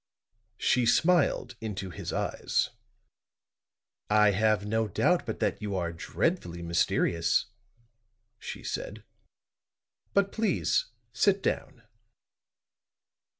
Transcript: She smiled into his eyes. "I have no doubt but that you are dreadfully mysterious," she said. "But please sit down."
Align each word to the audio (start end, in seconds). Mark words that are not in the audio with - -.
She 0.57 0.87
smiled 0.87 1.55
into 1.61 1.91
his 1.91 2.11
eyes. 2.11 2.71
"I 4.09 4.31
have 4.31 4.65
no 4.65 4.87
doubt 4.87 5.27
but 5.27 5.39
that 5.41 5.61
you 5.61 5.75
are 5.75 5.93
dreadfully 5.93 6.63
mysterious," 6.63 7.45
she 8.39 8.63
said. 8.63 9.03
"But 10.15 10.31
please 10.31 10.87
sit 11.13 11.43
down." 11.43 11.83